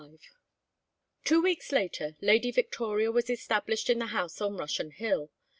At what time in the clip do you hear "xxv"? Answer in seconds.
0.01-0.19